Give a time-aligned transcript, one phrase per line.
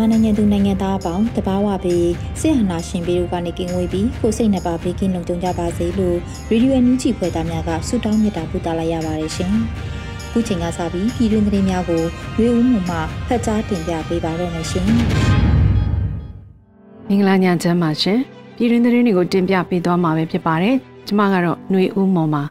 [0.00, 6.16] မြန်မာနိုင်ငံသူနိုင်ငံသားအပေါင်းတဘာဝပြီးစစ်ဟနာရှင်ပြီးတို့ကနေကင်းဝေးပြီးကိုစိတ်နှပါဘေးကင်းလုံခြုံကြပါစေလို့
[6.50, 9.52] ရေဒီယိုအန်ယူဂျီဖွဲ့သားများကဆုတောင်းမေတ္တာပို့သလိုက်ရပါတယ်ရှင်။
[10.30, 12.02] ခုချိန်ကစပြီးပြည်တွင်းသတင်းများကို
[12.38, 14.86] ရွေးဦးမှုမှဖတ်ကြားတင်ပြပေးပါတော့မယ်ရှင်။
[17.08, 18.18] မင်္ဂလာညချမ်းပါရှင်။
[18.56, 20.74] ပြည်တွင်းသတင်းတွေကိုတင်ပြပေးသွားမှာပဲဖြစ်ပါတယ်။
[21.06, 22.42] ကျွန်မကတော့ຫນွေဦးမော်ပါ။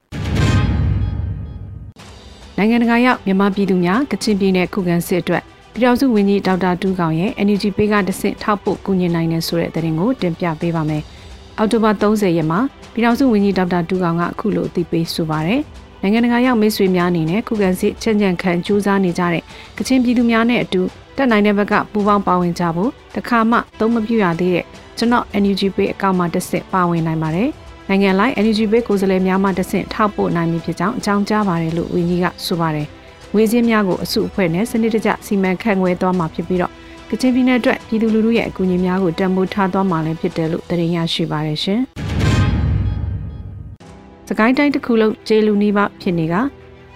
[2.58, 11.04] နိုင်ငံတကာရောက်မြန်မာပြည်သူများကချင်ပြည်နယ်ခုခံစစ်အတွက် ပြည်တော်စုဝန်ကြီးဒေါက်တာတူးကောင်ရဲ့ Energy Pay ကတဆင့်ထောက်ပို့ကူညီနိုင်တဲ့ဆိုတဲ့သတင်းကိုတင်ပြပေးပါမယ်။
[11.58, 12.60] အောက်တိုဘာ30ရက်မှာ
[12.94, 15.62] ပြည်တော်စုဝန်ကြီးဒေါက်တာတူးကောင်ကအခုလိုအသိပေးဆိုပါရယ်။
[16.02, 19.44] နိုင်ငံတကာရောက်မိတ်ဆွေများအနေနဲ့ခုခံစစ်ချမ်းချမ်းခံကြိုးစားနေကြတဲ့
[19.78, 20.82] ကချင်ပြည်သူများနဲ့အတူ
[21.18, 24.66] တက်နိုင်တဲ့ဘက်ကပူးပေါင်းပါဝင်ကြဖို့တခါမှသုံးမပြရသေးတဲ့
[24.98, 27.50] ကျွန်တော် Energy Pay အကောင့်မှာတစ်ဆင့်ပါဝင်နိုင်ပါတယ်။
[27.90, 32.88] နိုင်ငံလိုက် Energy Pay ကိုယ်စားလှယ်များမှတစ်ဆင့်ထောက်ပို့နိုင်ပြီဖြစ်ကြောင်းအကြောင်းကြားပါတယ်လို့ဝန်ကြီးကဆိုပါတယ်။
[33.34, 36.72] ငွေစင်းများကိုအစုအဖွဲ့နဲ့စနစ်တကျစီမံခန့်ခွဲသွားမှာဖြစ်ပြီးတော့
[37.10, 41.80] ကချင်ပြည်နယ်အတွက်ပြည်သူလူထုရဲ့အကူအညီများကိုတံမိုးထားသွားမှာလည်းဖြစ်တယ်လို့သတင်းရရှိပါရရှင်။
[44.28, 46.36] စကိုင်းတိုင်းတစ်ခုလုံးကျေလူနီးပါးဖြစ်နေက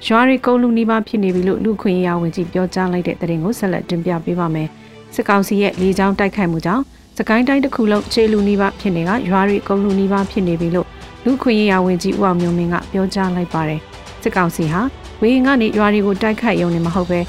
[0.07, 4.67] ရွာရီကုန်းလူနီးပါးဖြစ်နေပြီလို့လူခွင့်ရေးဝန်ကြီးပြောကြားလိုက်တဲ့သတင်းကိုဆက်လက်တင်ပြပေးပါမယ်။
[5.15, 6.83] စစ်ကောင်စီရဲ့လေကြောင်းတိုက်ခိုက်မှုကြောင့်
[7.17, 10.87] စကိုင်းတိုင်းတစ်ခုလုံးကျေလူနီးပါးဖြစ်နေကရွာရီကုန်းလူနီးပါးဖြစ်နေပြီလို့
[11.25, 13.79] လူခွင့်ရေးဝန်ကြီးဦးအောင်မျိုးမင်းကပြောကြားလိုက်ပါတယ်။
[14.23, 14.81] စစ်ကောင်စီဟာ
[15.23, 17.19] ဝေရင်ကနေရွာတွေကိုတိုက်ခိုက်ရုံနဲ့မဟုတ်ပဲ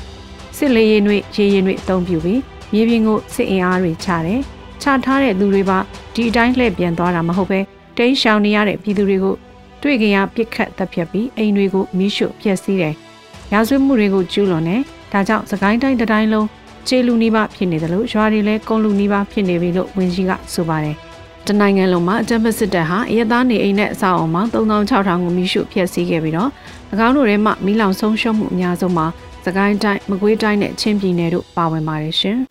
[0.56, 2.41] စစ်လေရင်တွေရေရင်တွေအသုံးပြုပြီး
[2.72, 4.41] မြေပြင်ကိုစစ်အင်အားတွေချတယ်။
[4.82, 5.78] ချထားတဲ့လူတွေပါ
[6.15, 7.60] ဒီအတိုင်းလှည့်ပြန်သွားတာမဟုတ်ပဲ
[7.97, 9.34] တိန်းရှောင်နေရတဲ့ပြည်သူတွေကို
[9.82, 12.94] တွေ့ကြရပြစ်ခတ်တပ်ဖြတ်ပြီးအိမ်တွေကိုမိရှုဖျက်ဆီးတယ်။
[13.53, 14.81] ရာဇဝတ်မှုတွေကိုကျူးလွန်တယ်။
[15.12, 16.47] ဒါကြောင့်စကိုင်းတိုင်းတိုင်းလုံး
[16.88, 20.97] ခြေလူနီးပါဖြစ်နေတယ်လို့ရွာတွေလည်းကုန်းလူနီးပါဖြစ်နေပြီလို့ဝန်ကြီးကဆိုပါတယ်။
[21.49, 26.50] တနိုင်ငံလုံးမှာအကြမ်းဖက်စစ်တပ်ဟာအရသားနေအိမ်နဲ့အဆောက်အအုံမှာ3600ကိုမိရှုဖျက်ဆီးခဲ့ပြီးတော့၎
[27.06, 29.06] င်းတို့ထဲမှာမီးလောင်ဆုံးရှုံးမှုအများဆုံးမှာ
[29.44, 32.38] စကိုင်းတိုင်းမကွေးတိုင်းနဲ့ချင်းပြည်နယ်တို့ပါဝင်ပါတယ်ရှင်။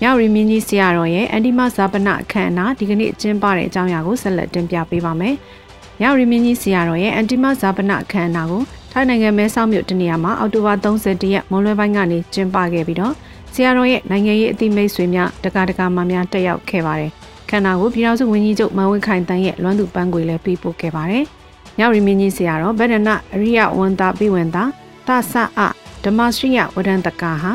[0.00, 5.34] မြောက်ရီမြင်းကြီးဆရာတော်ရဲ့အန်ဒီမဇာပနအခမ်းအနားဒီကနေ့ကျင်းပတဲ့အကြောင်းအရာကိုဆက်လက်တင်ပြပေးပါမယ်။
[6.00, 8.62] မြောက်ရီမြင်းကြီးဆရာတော်ရဲ့အန်ဒီမဇာပနအခမ်းအနားကို
[8.92, 13.14] ထိုင်းနိုင်ငံမဲဆောက်မြို့တနေရာမှာအောက်တိုဘာ31ရက်မွန်လွဲပိုင်းကနေကျင်းပခဲ့ပြီးတော့
[13.54, 17.10] ဆရာတော်ရဲ့နိုင်ငံရေးအသီးမိတ်ဆွေများတက္ကသမာများတက်ရောက်ခဲ့ပါတယ်။
[17.50, 21.24] ခန္ဓာကိုပြည်တော်စုဝန်ကြီးချုပ်မန်ဝင်းခိုင်တန်းရဲ့လွမ်းသူပန်းခွေလည်းပြီးပို့ခဲ့ပါတယ်။
[21.78, 24.64] ညရီမင်းကြီးဆရာတော်ဗဒနာအရိယဝန်တာပိဝန်တာ
[25.06, 25.60] သဆအ
[26.04, 27.52] ဓမ္မစရိယဝဒန်တကာဟာ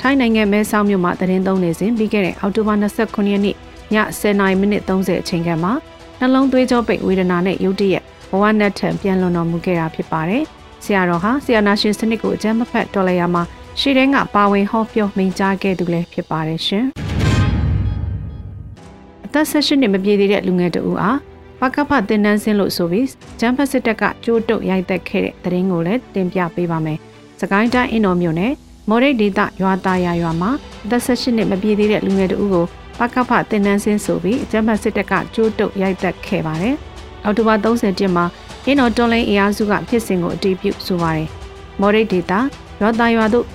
[0.00, 3.56] ထိုင်းနိုင်ငံမဲဆောက်မြို့မှာတရင်သုံးနေစဉ်ပြီးခဲ့တဲ့အောက်တိုဘာ29ရက်နေ့ည
[4.20, 5.72] 10:30မိနစ်30အချိန်ခန့်မှာ
[6.18, 10.42] နှလုံးသွေးကြောပိတ်ဝေဒနာနဲ့ရုတ်တရက်ဘဝနဲ့ထံပြန်လွန်တော်မူခဲ့တာဖြစ်ပါတယ်။
[10.84, 13.42] ဆရာတော်ဟာဆရာနာရှင်စနစ်ကိုအကြမ်းမဖက်တော်လဲရမှာ
[13.80, 16.84] ရှေ့တန်းကပါဝင်ဟောပြောမိန့်ကြားခဲ့သူလည်းဖြစ်ပါတယ်ရှင်။
[19.26, 21.18] အသက်16နှစ်မပြည့်သေးတဲ့လူငယ်တဦးအား
[21.60, 23.06] ပကဖတင်နန်းစင်းလို့ဆိုပြီး
[23.40, 26.98] ဂျမ်ဖက်စစ်တပ်ကကြိုးတုပ်ရိုက်သက်ခဲ့တဲ့သတင်းကိုလည်းတင်ပြပေးပါမယ်။
[27.40, 28.52] စကိုင်းတိုင်းအင်းတော်မြို့နယ်
[28.88, 30.50] မော်ရိတ်ဒေသရွာသားရရွာမှာ
[30.84, 32.66] အသက်16နှစ်မပြည့်သေးတဲ့လူငယ်တဦးကို
[32.98, 36.76] ပကဖတင်နန်းစင်းဆိုပြီးဂျမ်ဖက်စစ်တပ်ကကြိုးတုပ်ရိုက်သက်ခဲ့ပါတယ်။
[37.24, 38.24] အောက်တိုဘာ30ရက်မှာ
[38.66, 41.28] အင်းတော်တွန်လိုင်းအင်အားစုကဖြစ်စဉ်ကိုအတည်ပြုဆိုပါတယ်။
[41.80, 42.32] မော်ရိတ်ဒေသ
[42.80, 43.46] ရွာသားရွာတို့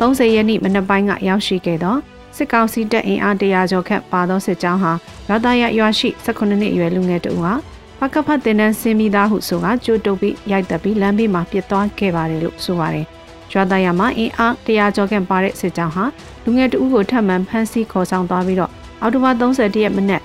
[0.00, 1.96] 30ရက်နေ့မနက်ပိုင်းကရောက်ရှိခဲ့သော
[2.36, 4.92] စစ်ကောင်စီတပ်အင်အားတရာကျော်ခန့်ပါသောစစ်ကြောင်းဟာ
[5.28, 7.52] ရတာရရွာရှိ18နှစ်အရွယ်လူငယ်တဦးဟာ
[7.98, 13.06] ပကဖတ်တင်နန်းစင်းမိသားဟုဆိုကကြိုးတုပ်ပြီးရိုက်တက်ပြီးလမ်းဘေးမှာပြစ်သွားခဲ့ပါတယ်လို့ဆိုပါတယ်။
[13.52, 16.04] ရွာသားရမှာအင်အားတရာကျော်ခန့်ပါတဲ့စစ်ကြောင်းဟာ
[16.44, 20.22] လူငယ်တဦးကိုထပ်မံဖမ်းဆီးခေါ်ဆောင်သွားပြီးတော့အော်တိုဘာ30ရက်မနက်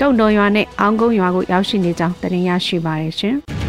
[0.00, 3.36] တုံတော်ရွာနဲ့အောင်ကုန်းရွာကိုရောက်ရှိနေကြောင်းတင်ရရှိပါတယ်ရှင်။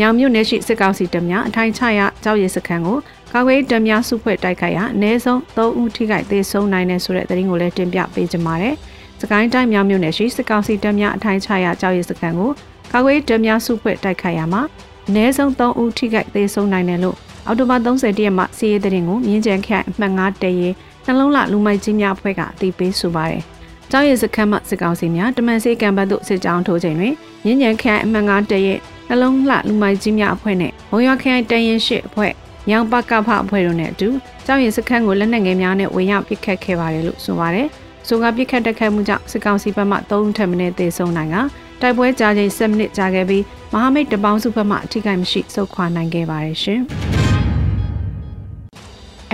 [0.00, 2.98] ညောင်မြို့နယ်ရှိစစ်ကောင်စီတပ်များအထိုင်ချရကြောက်ရည်စခန်းကို
[3.32, 8.74] ကာကွယ်တပ်များစုဖွဲ့တိုက်ခိုက်ရာအနည်းဆုံး3ဦးထိခိုက်သေဆုံးနိုင်တဲ့ဆိုတဲ့သတင်းကိုလည်းတင်ပြပေးကြပါမယ်။
[9.20, 12.50] စကိုင်းတိုင်းမြောင်မြို့နယ်ရှိစစ်ကောင်စီတပ်များအထိုင်ချရကြောက်ရည်စခန်းကို
[12.92, 14.62] ကာကွယ်တပ်များစုဖွဲ့တိုက်ခိုက်ရာမှာ
[15.08, 17.16] အနည်းဆုံး3ဦးထိခိုက်သေဆုံးနိုင်တယ်လို့
[17.46, 20.68] အော်တိုဘာ30ရက်မှစီးရဲတဲ့ရင်ကိုမြင်းကြံခရိုင်အမှတ်9တရဲ
[21.06, 23.42] နှလုံးလလူမိုက်ကြီးများအဖွဲ့ကအသိပေးဆိုပါတယ်။
[23.90, 27.14] ကျောင်းရည်စခန်းမှစစ်ကောင်စီများတမန်စေးကံပတ်သို့စစ်ကြောင်းထိုးချိန်တွင်
[27.44, 28.74] မြင်းကြံခရိုင်အမှတ်9တရဲ
[29.08, 32.32] နှလုံးလလူမိုက်ကြီးများအဖွဲ့နဲ့ဘုံရွာခရိုင်တရင်ရှိအဖွဲ့
[32.70, 34.08] ညောင်ပကဖအဖွဲ့တို့နဲ့အတူ
[34.46, 37.66] ကျောင်းရည်စခန်းကိုလက်နက်ငယ်များနဲ့ဝင်ရောက်ပစ်ခတ်ခဲ့ပါတယ်လို့ဆိုပါတယ်။
[38.08, 41.36] ဆိုကပြစ်ခတ်တက်ခတ်မှုကြောင့်စစ်ကောင်စီဘက်မှ3ထပ်မံသေဆုံးနိုင်က
[41.80, 43.42] တိုက်ပွဲကြာချိန်7မိနစ်ကြာခဲ့ပြီး
[43.72, 46.80] မဟာမိတ်တပေါင်းစုဘက်မှအထိကိမရှိစုခွာနိုင်ခဲ့ပါတယ်ရှင်။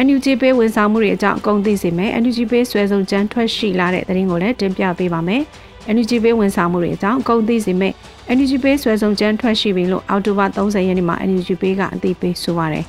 [0.07, 5.43] NUG ပေးဝန်ဆောင်မှုတွေအကြောင်းအကုန်သိစေမယ် NUG ပေးဆွဲဆုံးကြမ်းထွက်ရှိလာတဲ့သတင်းကိုလည်းတင်ပြပေးပါမယ်
[5.95, 7.93] NUG ပေးဝန်ဆောင်မှုတွေအကြောင်းအကုန်သိစေမယ်
[8.37, 12.87] NUG ပေးဆွဲဆုံးကြမ်းထွက်ရှိပြီလို့အောက်တိုဘာ30ရက်နေ့မှာ NUG ပေးကအသိပေးဆိုပါတယ်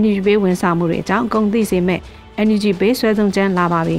[0.00, 2.00] NUG ပေးဝန်ဆောင်မှုတွေအကြောင်းအကုန်သိစေမယ်
[2.46, 3.98] NUG ပေးဆွဲဆုံးကြမ်းလာပါပြီ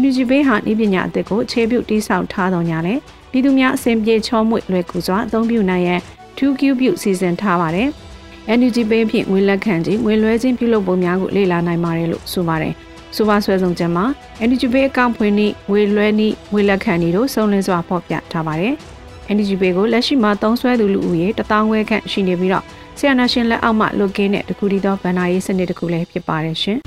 [0.00, 2.94] NUG ပေးဟာဤပညာအသစ်ကိုခြေပြုတ်တိဆောက်ထားတော်ညာလဲ
[3.30, 6.00] ပြည်သူများအစဉ်ပြေချောမွေ့လွယ်ကူစွာအသုံးပြုနိုင်ရန်
[6.38, 7.88] 2Q ပြုစီစဉ်ထားပါတယ်။
[8.58, 12.72] NUG ပေးဖြင့်ငွေလက်ခံခြင်းငွေလွှဲခြင်းပြုလုပ်ပုံများကိုလေ့လာနိုင်ပါတယ်လို့ဆိုပါတယ်။
[13.16, 14.04] ဆိုပါဆွဲဆောင်ချက်မှာ
[14.48, 18.74] NUG ပေးအကောင့်ဖွင့်နည်းငွေလွှဲနည်းငွေလက်ခံနည်းတို့စုံလင်စွာဖော်ပြထားပါတယ်။
[19.36, 22.64] NUG ပေးကိုလက်ရှိမှာသုံးစွဲသူလူဦးရေ1000ဝဲခန့်ရှိနေပြီးတော့
[22.98, 26.78] ဆီယနာရှင်လက်အောက်မှလွတ်ကင်းတဲ့တခုတည်းသောဗန္နာရေးစနစ်တစ်ခုလည်းဖြစ်ပါတယ်ရှင်။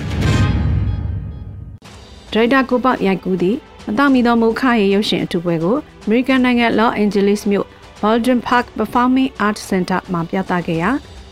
[2.32, 7.68] ဒရိုက်တာကိုပေါ့ရိုက်ကူးသည့်မတော်မီသောမုခရေရုပ်ရှင်အထူးပွဲကို American နိုင်ငံ Los Angeles မြို့
[8.02, 10.90] Baldwin Park Performing Arts Center မှာပြသခဲ့ရာ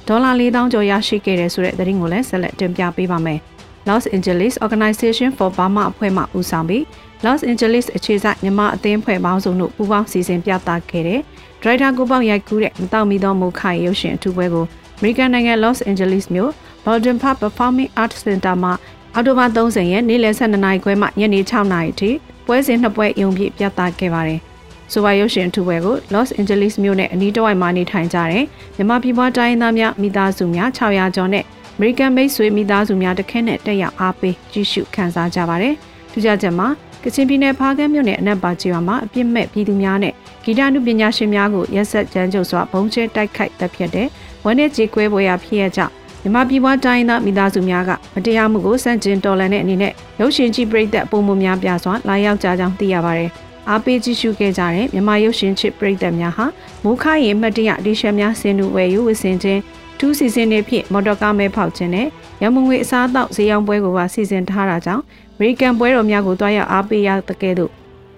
[0.07, 3.39] ဒေါ်လာ4000ကျော်ရရှိခဲ့တဲ့ဆိုတဲ့သတင်းကိုလည်းဆက်လက်တင်ပြပေးပါမယ်။
[3.89, 6.83] Los Angeles Organization for Burma အဖွဲ့မှဦးဆောင်ပြီး
[7.25, 11.21] Los Angeles အခြေစိုက်မြန်မာအသင်းဖွဲ့ပေါင်းစုံတို့ပူးပေါင်းစီစဉ်ပြသခဲ့တဲ့
[11.61, 14.65] ဒရိုက်တာကိုပေါက်ရိုက်ကူးတဲ့မတောက်မီသောမုခရရုပ်ရှင်အထူးပွဲကို
[14.99, 16.51] American နိုင်ငံ Los Angeles မြို့
[16.85, 18.73] Baldwin Park Performing Arts Center မှာ
[19.13, 22.09] အောက်တိုဘာ30ရက်နေ့လယ်12နာရီခွဲမှညနေ6နာရီထိ
[22.45, 24.39] ပွဲစဉ်နှစ်ပွဲရုံပြပြသခဲ့ပါတယ်။
[24.91, 28.43] ဆိုပါရုပ်ရှင်ထူပွဲကို Los Angeles မြို့နဲ့အနီးတစ်ဝိုက်မှာနေထိုင်ကြတဲ့
[28.75, 31.43] မြန်မာပြည်ပွားတိုင်းသားများမိသားစုများ600ကျော်နဲ့
[31.77, 35.73] American မိတ်ဆွေမိသားစုများတခဲနဲ့တက်ရောက်အားပေးကြည့်ရှုခံစားကြပါတယ်။
[36.11, 36.67] ထူးခြားချက်မှာ
[37.03, 40.13] ကချင်ပြည်နယ်ဖားကန်းမြို့နယ်အနက်ပါကျွာမှာအပြစ်မဲ့ပြည်သူများနဲ့
[40.43, 44.07] ဂီတနုပညာရှင်များကိုရက်ဆက်ကြမ်းကြုတ်စွာဘုံကျဲတိုက်ခိုက်တပ်ဖြတ်တဲ့
[44.43, 53.29] ဝမ်းနဲ့ကြေကွဲပွဲရာဖြစ်ရကြောင်းမြမပြည်ပွားတိုင်းသားမိသားစုများကမတရားမှုကိုစန့်ကျင်တော်လှန်တဲ့အနေနဲ့ရုပ်ရှင်ကြီးပြိသက်ပုံမှုများပြစွာလာရောက်ကြကြောင်းသိရပါတယ်။
[53.69, 56.45] အားပေးကြည့်ရှုခဲ့ကြတဲ့မြန်မာရုပ်ရှင်ချစ်ပရိသတ်များဟာ
[56.83, 59.61] မိုးခရင်မှတ်တရဒီရှက်များဆင်နူဝယ်ယူဝစ်စင်ခြင်း
[59.99, 62.07] ထူးစီစဉ်နေဖြင့်မော်တော်ကားမဲဖောက်ခြင်းနဲ့
[62.41, 67.71] ရမငွေအစားအသောက်ဈေးရောင်းပွဲကိုပါစီစဉ်ထားတာကြောင့်အ မေရိကန်ပွဲတော်များကိုတွားရောက်အားပေးရတဲ့ကဲ့သို့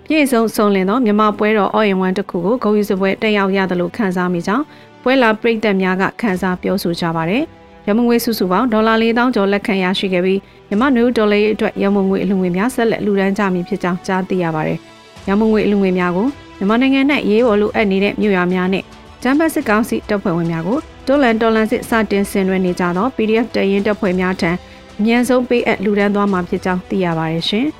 [0.05, 4.63] ပြည့်စုံစုံလင်သောမြန်မာပွဲတော်အော်ရင်ဝမ်တစ်ခုကိုဂုဏ်ယူစပွဲတက်ရောက်ရသလိုခံစားမိကြောင်း
[5.03, 7.43] ပွဲလာပရိသတ်များကခံစားပြောဆိုကြပါတယ်
[7.87, 14.77] ရမငွေစုစုပေါင်းဒေါ်လာ4000ကျော်လက်ခံရရှိခဲ့ပြီးမြန်မာနယူးဒေါ်လာရဲ့အတွက်ရမငွေအလှငွေများဆက်လက်လူဒန်းကြမည်ဖြစ်ကြောင်းကြားသိရပါတယ်။
[15.27, 16.27] ရမုံငွေအလူငွေများကို
[16.57, 18.83] မြန်မာနိုင်ငံ၌ရေးပေါ်လိုအပ်နေတဲ့မြို့ရွာများနဲ့
[19.23, 20.77] ဂျမ်ဘတ်စစ်ကောင်စီတပ်ဖွဲ့ဝင်များကို
[21.07, 24.51] တိုလန်တော်လန်စစ်စတင်ဆင်နွှဲနေကြသော PDF တရင်တပ်ဖွဲ့များထံ
[24.99, 27.65] အမြန်ဆုံးပေးအပ်လူဒန်းသွားမှာဖြစ်ကြောင်းသိရပါတယ်ရှင်။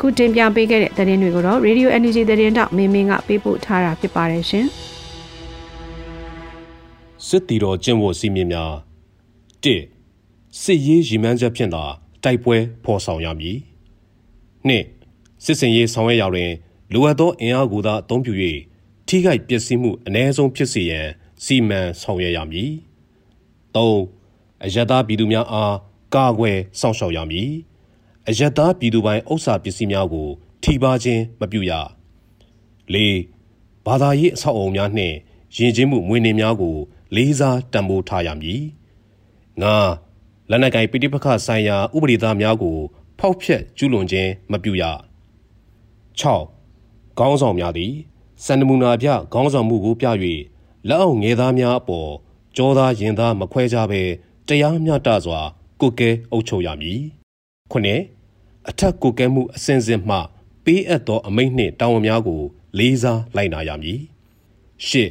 [0.00, 4.66] ခုတင်ပြပေးခဲ့တဲ့သတင်းတွေကိုတော့ Radio Energy သတင်းတောက်မင်းမင်းကပေးပို့ထားတာဖြစ်ပါတယ်ရှင်။
[7.26, 8.72] စစ်တီတော်ကျင့်ဝတ်စည်းမျဉ်းများ
[9.64, 9.66] ၁
[10.62, 11.84] စစ်ရေးရည်မှန်းချက်ဖြင့်သာ
[12.24, 13.56] တိုက်ပွဲဖော်ဆောင်ရမည်။
[14.68, 14.70] ၂
[15.44, 16.50] စစ်စင်ရေးဆောင်ရွက်ရာတွင်
[16.92, 18.32] လိုအပ်သောအင်အားကိုသာအသုံးပြု၍
[19.08, 21.06] ထိခိုက်ပျက်စီးမှုအ ਨੇ ဆုံးဖြစ်စေရန်
[21.44, 22.70] စီမံဆောင်ရွက်ရမည်။
[23.76, 23.78] ၃
[24.64, 25.74] အယက်သားပြည်သူများအား
[26.14, 27.50] ကာကွယ်စောင့်ရှောက်ရမည်။
[28.28, 30.28] အယက်သားပြည်သူပိုင်ဥစ္စာပစ္စည်းများကို
[30.62, 31.72] ထိပါခြင်းမပြုရ။
[32.94, 32.96] ၄
[33.86, 35.16] ဘာသာရေးအဆောက်အအုံများနှင့်
[35.56, 36.76] ယဉ်ကျေးမှုမွေးနေ့များကို
[37.16, 38.62] လေးစားတံပိုးထားရမည်။
[39.62, 39.64] ၅
[40.50, 42.76] လက်နက်ကိုင်ပိဋိပခဆိုင်ရာဥပဒေသားများကို
[43.18, 44.82] ဖောက်ဖျက်ကျူးလွန်ခြင်းမပြုရ။
[46.20, 47.92] 6ခေါင်းဆောင်များသည်
[48.44, 50.06] စန္ဒမူနာပြခေါင်းဆောင်မှုကိုပြ၍
[50.88, 52.10] လက်အောက်ငယ်သားများအပေါ်
[52.56, 54.02] ကြောသားရင်သားမခွဲကြဘဲ
[54.48, 55.40] တရားမျှတစွာ
[55.80, 57.00] ကုကဲအုပ်ချုပ်ရမည်
[57.70, 58.00] ခုနှစ်
[58.68, 60.16] အထက်ကုကဲမှုအစဉ်စဉ်မှ
[60.64, 62.40] ပေးအပ်သောအမိန့်နှင့်တာဝန်များကို
[62.78, 64.00] လေးစားလိုက်နာရမည်
[64.86, 65.10] ရှစ်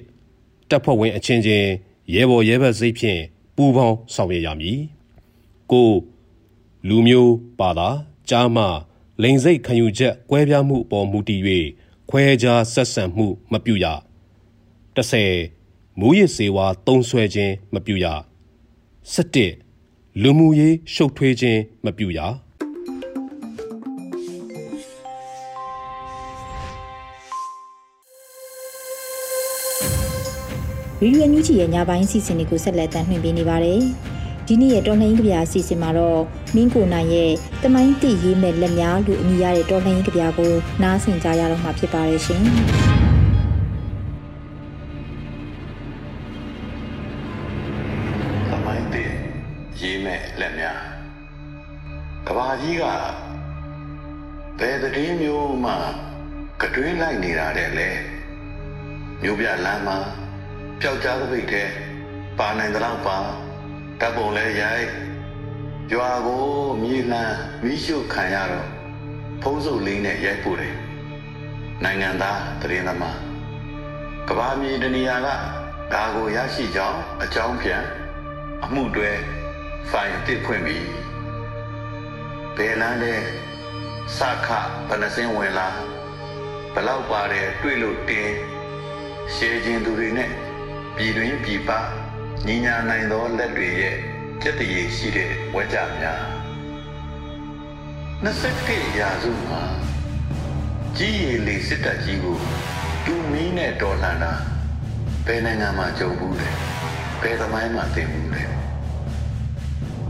[0.70, 1.70] တပ်ဖွဲ့ဝင်အချင်းချင်း
[2.14, 3.22] ရဲဘော်ရဲဘက်စိတ်ဖြင့်
[3.56, 4.80] ပူးပေါင်းဆောင်ရွက်ရမည်
[5.72, 5.90] ကို
[6.90, 7.90] လူမျိုးပါတာ
[8.30, 8.64] ကြားမှ
[9.22, 11.42] လိန်စိတ်ခံယူချက်ကွဲပြားမှုအပေါ်မူတည်၍
[12.10, 13.86] ခွဲခြားဆက်ဆံမှုမပြုရ
[14.96, 18.06] 30မူရစ်စေဝါတုံးဆွဲခြင်းမပြုရ
[19.14, 19.73] 17
[20.22, 22.20] လူမှုရေးရှုပ်ထွေးခြင်းမပြုရ
[31.00, 33.82] ဗီဒီယိုအန်ယူဂျီရဲ့ညပိုင်းစီစဉ်တွေကိုဆက်လက်တင်ပြနေပါတယ်။
[34.48, 36.22] ဒီနေ့ရဲ့တော်လှန်ရေးကြပြအစီအစဉ်မှာတော့
[36.56, 37.32] မင်းကိုနိုင်ရဲ့
[37.64, 40.52] တမိုင်းတိရေးမဲ့လက်များလို့အမည်ရတဲ့တော်လှန်ရေးကြပြကို
[40.84, 42.44] နားဆင်ကြရတော့မှာဖြစ်ပါတယ်ရှင်။
[54.96, 55.74] တည်မျိုးမှ
[56.62, 57.90] ကတွင်းလိုက်နေတာတဲ့လေ
[59.22, 59.98] မျိုးပြလမ်းမှာ
[60.82, 61.70] ပျောက်ကြားသပိတ်တဲ့
[62.40, 63.18] ပါနိုင်တဲ့လောက်ပါ
[64.00, 64.88] တပ်ပုံလဲရိုက်
[65.94, 66.46] ရွာကို
[66.84, 68.68] မြေလန်းမိရှုခံရတော့
[69.42, 70.76] ဖုံးစုပ်လေးနဲ့ရိုက်ပို့တယ်
[71.84, 73.18] နိုင်ငံသားတရင်သမား
[74.28, 75.28] ကဘာမြေတနေရာက
[75.94, 77.84] ဒါကိုရရှိကြောင်းအကြောင်းပြန်
[78.64, 79.12] အမှုတွဲ
[79.90, 80.88] ဖိုင်တစ်ဖွင့်ပြီး
[82.58, 83.22] ဘယ်လန်းတဲ့
[84.18, 84.48] စခ
[84.88, 85.70] ဘယ်နှစင်းဝင်လာ
[86.74, 88.34] ဘလောက်ပါတယ်တွေ့လို့တင်း
[89.34, 90.30] ရှေးခြင်းသူတွေနဲ့
[90.96, 91.70] ပြည်တွင်းပြည်ပ
[92.46, 93.98] ညီညာနိုင်သောလက်တွေရဲ့
[94.42, 96.22] ကြက်တရေရှိတဲ့ဝဲကြများ
[98.24, 99.62] 21ရာစုမှာ
[100.98, 102.38] ကြီးရည်လေးစစ်တပ်ကြီးကို
[103.06, 104.34] တူမီးနဲ့တော်လှန်တာ
[105.26, 106.50] ဘယ်နိုင်ငံမှာကြုံဘူးလဲ
[107.22, 108.44] ဘယ်သမိုင်းမှာသင်ဘူးလဲ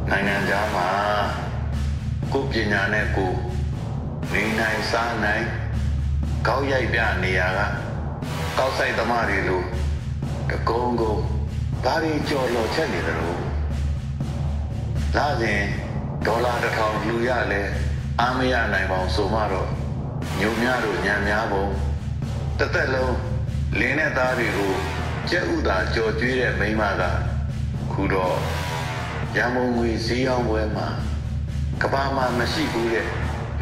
[0.09, 0.87] နိုင်ငံသားမှာ
[2.33, 3.31] ကိုပညာနဲ့ကို
[4.33, 5.45] နေနိုင်စားနိုင်
[6.47, 7.59] ကောက်ရိုက်ပြနေရက
[8.57, 9.61] ကောက်ဆိုင်သမားတွေလို
[10.49, 11.15] တကုံကုံ
[11.83, 13.41] ဘာတွေကြော်လော်ချက်နေတယ်လို့
[15.15, 15.61] လာစဉ်
[16.25, 17.61] ဒေါ်လာတစ်ထောင်လူရလဲ
[18.21, 19.69] အားမရနိုင်ပါအောင်ဆိုမှတော့
[20.39, 21.65] ညုံများတို့ညံများပုံ
[22.59, 23.15] တစ်သက်လုံး
[23.79, 24.73] လင်းတဲ့သားတွေကို
[25.29, 27.03] ကြက်ဥသာကြော်ကျွေးတဲ့မိန်းမက
[27.91, 28.35] ခုတော့
[29.37, 30.87] ရံမုံငွေဈေးအောင်ပွဲမှာ
[31.81, 33.07] ကဘာမှမရှိဘူးတဲ့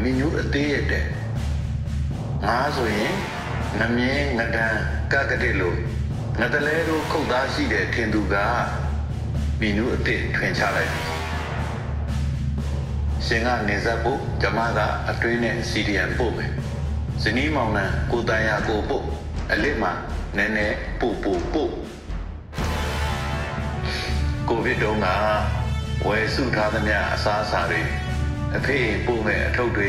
[0.02, 1.04] မီနူးအသေးရတဲ့
[2.44, 3.14] ငါဆိုရင်
[3.78, 4.74] ငမြင်းငဒန်
[5.12, 5.76] ကကတဲ့လို့
[6.40, 8.36] ငတလဲတို့ခုတ်သားရှိတဲ့ထင်သူက
[9.60, 10.92] မီနူးအသေးထွင်ချလိုက်
[13.26, 14.80] ရှင်ကနေဇက်ဖို့ဂျမက
[15.10, 16.52] အတွင်းနဲ့စီဒီယန်ပို့မယ်
[17.22, 19.04] ဇနီးမောင်နှံကိုတန်ရကိုပို့
[19.52, 19.92] အလစ်မှာ
[20.36, 21.70] နည်းနည်းပို့ပို့ပို့
[24.48, 25.08] ကိုဗစ်တုန်းက
[26.06, 28.01] ဝယ်စုထားသမျှအစားအစာတွေ
[28.56, 29.88] အဖေပို့မဲ့အထုပ်တွေ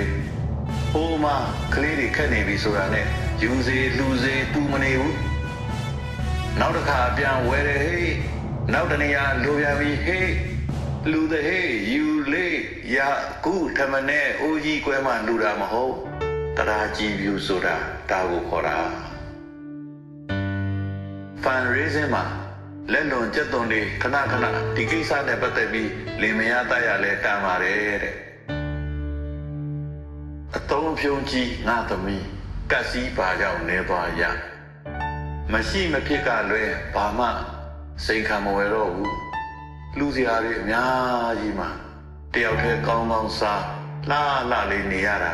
[0.93, 1.35] ဟိုမှာ
[1.73, 3.05] ကလေးတွေခက်နေပြီဆိုတာနဲ့
[3.43, 5.15] ယူစေလူစေပူမနေဘူး
[6.59, 8.13] နောက်တစ်ခါပြန်ဝယ်တယ်ဟေး
[8.73, 10.31] နောက်တနေရာလိုပြန်ပြီဟေး
[11.11, 12.57] လူတဲ့ဟေးယူလေး
[12.95, 12.97] ရ
[13.45, 15.93] ကူထမနဲ့အိုးကြီးကွဲမှလူတာမဟုတ်
[16.57, 17.75] တရားကြည်ပြူဆိုတာ
[18.09, 18.77] ဒါကိုခေါ်တာ
[21.43, 22.23] fundraising မှာ
[22.91, 25.89] လက်လွန်ကျက်သွန်တွေခဏခဏဒီကိစ္စနဲ့ပတ်သက်ပြီး
[26.21, 28.22] လင်မယားသားရလဲတန်ပါတယ်တဲ့
[30.57, 32.25] အတုံးဖြုံးကြီးငါသမီး
[32.71, 34.21] ကက်စီပါကြောင့်နေသွားရ
[35.51, 37.27] မရှိမဖြစ်ကလွဲဘာမှ
[38.05, 39.15] စိတ်ခံမဝယ်တော့ဘူး
[39.97, 41.69] လူစရာတွေအများကြီးမှာ
[42.33, 43.63] တယောက်တည်းကောင်းကောင်းစား
[44.09, 44.17] လှ
[44.51, 45.33] လှလေးနေရတာ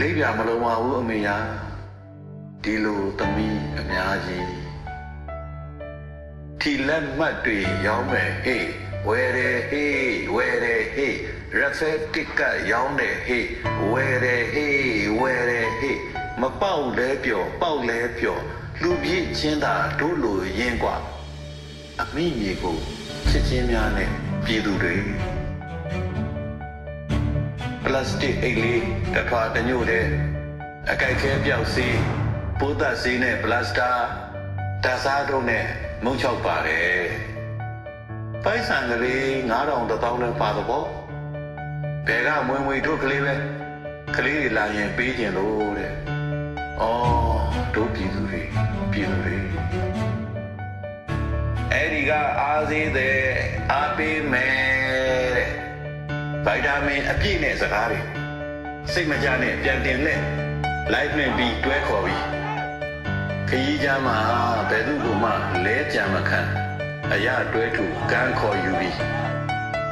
[0.00, 1.36] လေးပြမလုံးပါဘူးအမေယာ
[2.64, 4.48] ဒီလိုသမီးအများကြီး
[6.60, 8.66] ထီလက်မှတ်တွေရောင်းမယ်ဟေး
[9.08, 9.96] ဝယ်တယ်ဟေး
[10.34, 11.16] ဝယ်တယ်ဟေး
[11.57, 12.41] ရက်ဖက်တစ်က
[12.71, 13.47] ရောင်းတယ်ဟေး
[13.91, 14.77] ဝယ်တယ်ဟေး
[15.19, 15.99] ဝယ်တယ်ဟေး
[16.41, 18.41] မပေါက်လဲပြော်ပေါက်လဲပြော်
[18.81, 20.95] လူပြည့်ချင်းတာတို့လိုရင်းกว่า
[22.01, 22.77] အမိမြေကို
[23.29, 24.09] ချစ်ချင်းများနဲ့
[24.45, 24.95] ပြည်သူတွေ
[27.83, 30.05] ပလတ်စတစ်အိတ်လေးတစ်ထွာတညို့တဲ့
[30.91, 31.99] အကြိုက်ခဲပြောက်စီး
[32.59, 33.91] ပိုးသက်စီးနဲ့ပလတ်စတာ
[34.83, 35.65] တစားတို့နဲ့
[36.03, 37.01] မုံချောက်ပါတယ်
[38.43, 40.87] ပိုက်ဆံကလေး9000တသောင်းနဲ့ပါတော့
[42.08, 43.34] ဘယ်ကမွေမွေတို့ကလေးပဲ
[44.16, 45.92] ကလေးတွေလာရင်ပေးခြင်းလို့တဲ့
[46.80, 47.40] အော်
[47.74, 48.42] တို့ပြည်သူတွေ
[48.92, 49.36] ပြည်သူတွေ
[51.72, 53.18] အဲ့ဒီကအားသေးတဲ့
[53.72, 55.50] အားပေးမယ်တဲ့
[56.44, 58.00] ဗိုက်တာမင်အပြည့်နဲ့စကားတွေ
[58.92, 60.20] စိတ်မကြနဲ့ပြန်တင်လက်
[60.92, 62.22] live နဲ့ပြီးတွဲခေါ်ပြီး
[63.48, 64.18] ခရီးကြမှာ
[64.70, 65.30] ဘယ်သူမှ
[65.64, 66.40] လဲကြံမခံ
[67.12, 68.96] အရာတွဲထူကန်းခေါ်ယူပြီး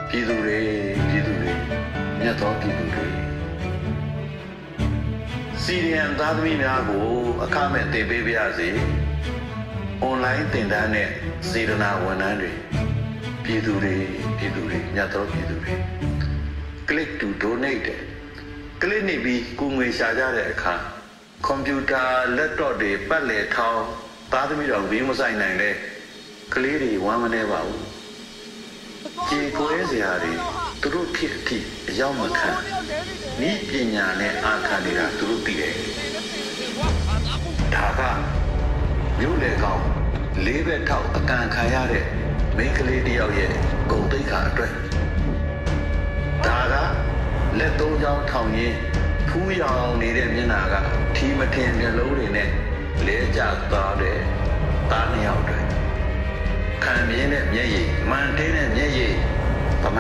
[0.09, 0.61] ပြည်သူတွေ
[1.09, 1.42] ပြည်သူတွေ
[2.25, 3.09] မြတ်သောပြည်သူတွေ
[5.63, 7.07] စီရီယန်သားသမီးများကို
[7.45, 8.69] အခမဲ့သင်ပေးပါရစေ။
[10.09, 11.09] online သင်တန်းနဲ့
[11.51, 12.53] စေတနာဝန်ထမ်းတွေ
[13.45, 13.95] ပြည်သူတွေ
[14.39, 15.75] ပြည်သူတွေမြတ်သောပြည်သူတွေ
[16.89, 18.01] click to donate တဲ့
[18.81, 20.75] click နေပြီးကိုငွေရှာကြတဲ့အခါ
[21.47, 22.05] ကွန်ပျူတာ
[22.37, 23.85] laptop တွေပတ်လည်ထောင်း
[24.33, 25.75] သားသမီးတော်ဘေးမဆိုင်နိုင်တဲ့
[26.55, 27.85] ကလေးတွေဝမ်းမနေပါဘူး
[29.29, 30.35] ကြေကိုဲစရာတွေ
[30.85, 31.59] သူတို့ဖြစ်အထိ
[31.89, 32.51] အရောက်မခံ
[33.49, 35.75] ဤပညာနဲ့အာခံနေတာသူတို့သိတယ်
[37.75, 38.01] ဒါက
[39.19, 39.83] မြို့လေကောင်
[40.45, 42.05] လေးဘက်ထောက်အကန်ခံရတဲ့
[42.57, 43.51] မိန်းကလေးတယောက်ရဲ့
[43.91, 44.73] ဂုံတိတ်ခါအတွက်
[46.47, 46.75] ဒါက
[47.59, 48.77] လက်သုံးချောင်းထောင်ရင်း
[49.29, 50.75] ဖူးရောင်နေတဲ့မျက်နှာက
[51.17, 52.49] ထီမထင်မျက်လုံးတွေနဲ့
[53.07, 54.19] လဲကျသွားတဲ့
[54.91, 55.59] သားနှစ်ယောက်တွေ
[56.85, 57.82] ခံမြင်တဲ့မျက်ရည်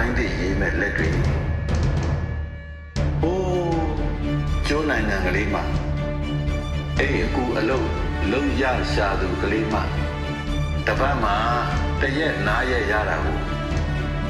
[0.02, 1.08] မှန်တင်းတဲ့မျက်ရည်ပမိုင်းတွေရေးမဲ့လက်တွေ
[3.22, 3.90] အိုး
[4.68, 5.62] ကျိုးနိုင်ငံကလေးမှာ
[6.98, 7.88] အဲ့ဒီအကူအလုံး
[8.32, 9.82] လုံးရရှာသူကလေးမှာ
[10.86, 11.36] တပတ်မှာ
[12.00, 13.38] တရက်နားရက်ရတာကို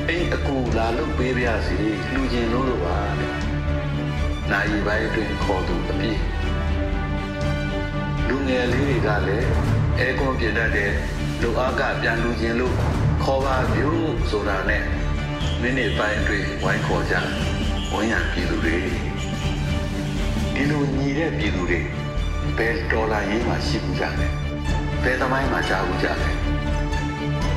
[0.09, 1.79] အဲ့အကူလာလို့ပေးပြစီ
[2.15, 3.35] လူချင်းလို့လို့ပါတဲ့
[4.51, 6.21] နိုင်ပိုင်းအတွင်းခေါ်သူအပြည့်
[8.29, 9.49] လူငယ်လေးတွေကလည်း
[9.99, 10.93] အဲကွန်ပြတတ်တဲ့
[11.43, 12.75] လူအားကပြန်လူချင်းလို့
[13.25, 13.91] ခေါ်ပါပြု
[14.31, 14.83] ဆိုတာနဲ့
[15.65, 17.15] မိနစ်ပိုင်းအတွင်းဝိုင်းခေါ်ကြ
[17.93, 18.77] ဝန်ရပြည်သူတွေ
[20.55, 21.81] ဒီလိုညီတဲ့ပြည်သူတွေ
[22.57, 24.33] ဘယ်ဒေါ်လာရင်းမှရှိဘူးကြတယ်
[25.03, 26.35] ဘယ်သမိုင်းမှကြားဘူးကြတယ်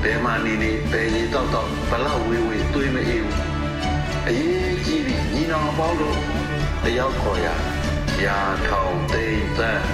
[0.03, 3.39] ဘယ်မှာနေနေဘယ်ရီတော့တော့ဘလောက်ဝေးဝေးတွေးမအေးဘူး
[4.27, 6.19] အရေးကြီးပြီးညီနောင်ပေါင်းလို့
[6.83, 7.47] တယောက်ခေါ်ရ
[8.25, 9.85] ရာထောင်သိမ့်သန်း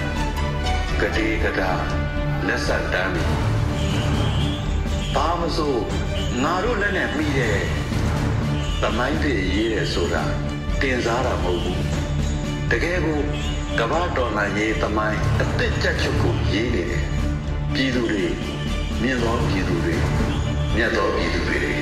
[1.02, 1.72] ကတိကတာ
[2.48, 3.16] လက်ဆက်တမ်း
[5.16, 5.76] ဘာမဆို
[6.44, 7.60] ငါတို့လက်နဲ့ပြီးတဲ့
[8.82, 10.24] သမိုင်းတွေရေးတယ်ဆိုတာ
[10.82, 11.84] တင်စားတာမဟုတ်ဘူး
[12.72, 13.20] တကယ်ကို
[13.80, 17.04] ကမ္ဘာတော်လှန်ရေးသမိုင်းအသက်ကြချုပ်ကိုရေးနေတယ်
[17.74, 18.26] ပြည်သူတွေ
[19.02, 19.96] မြင့်သောပြည်သူတွေ
[20.76, 21.81] မြတ်သောပြည်သူတွေ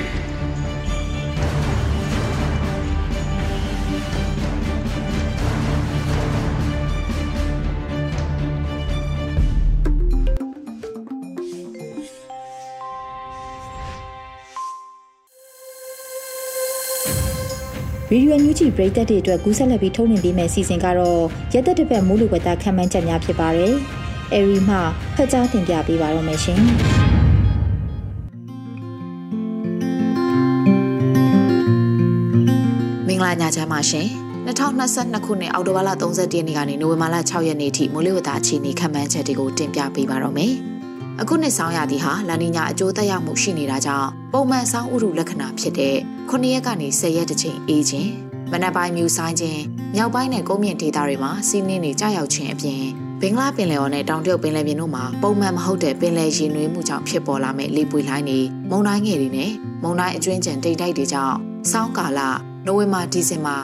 [18.12, 21.22] ရေဒီယိုညူဂျီပရိသတ်တွေအတွက်ကူးဆက်လက်ပြီးထုတ်လွှင့်ပေးမယ့်အစီအစဉ်ကတော့
[21.54, 23.74] ရက်သက်တစ်ပတ်မိုးလေဝသခန့်မှန်းချက်များဖြစ်ပါတယ်။
[24.32, 24.76] အဲရီမှ
[25.16, 26.60] ဖတ်ကြားတင်ပြပေးပါတော့မယ်ရှင်။
[33.06, 34.06] မင်္ဂလာညချမ်းပါရှင်။
[34.46, 40.54] 2022ခုနှစ်အောက်တိုဘာလ31ရက်နေ့ကနေနိုဝင်ဘာလ6ရက်နေ့ထိမိုးလေဝသအခြေအနေခန့်မှန်းချက်တွေကိုတင်ပြပေးပါတော့မယ်။
[41.22, 45.96] အခုနှစ်ဆောင်းရာသီဟာလာနီညာအကျိုးသက်ရောက်မှုရှိနေတာကြောင့်ပုံမှန်ဆောင်းဥတုလက္ခဏာဖြစ်တဲ့
[46.30, 48.10] 9ရက်ကနေ10ရက်တချိန်အေးခြင်း
[48.50, 49.60] မနက်ပိုင်းမြူဆိုင်ခြင်း
[49.94, 52.82] မြောက်ပိုင်းနဲ့ကုန်းမြင့်ဒေသတွေမှာစီးနှင်းနေကြရောက်ခြင်းအပြင်
[53.20, 58.40] ဘင်္ဂလားပင်လယ်ော်နဲ့တောင်တရုတ်ပင်လယ်ပြင်တို့မှာပုံမှန်မဟုတ်တဲ့ပင်လယ်ရေနွေးမှုကြောင့်ဖြစ်ပေါ်လာမဲ့လေပွေလိုင်းတွေ
[58.70, 61.36] မုန်တိုင်းငယ်တွေနဲ့မုန်တိုင်းအကျွင်းကျန်တိမ်တိုက်တွေကြောင့်
[61.70, 62.20] စောင်းကာလ
[62.66, 63.56] နိုဝင်ဘာဒီဇင်ဘာ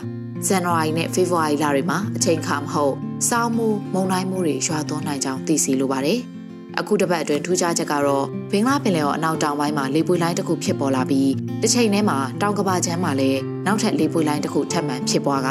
[0.46, 2.94] ဇန်နဝါရီနဲ့ဖေဖော်ဝါရီလတွေမှာအချိန်ခါမဟုတ်
[3.28, 6.20] စောင်းမှုမုန်တိုင်းမှုတွေရွာသွန်းနိုင်ကြောင်းသိရှိလိုပါတယ်။
[6.78, 11.30] အခုတစ်ပတ်အတွင်းထူးခြားချက်ကတော့ဘင်္ဂလားပင်လယ်ော်အနောက်တောင်ပိုင်းမှာလေပွေလိုင်းတစ်ခုဖြစ်ပေါ်လာပြီး
[11.62, 15.48] တစ်ချိန်တည်းမှာတောင်ကဘာချမ်းမှာလည်းနောက်ထပ်လေပွေလိုင်းတစ်ခုထပ်မံဖြစ်ပွားက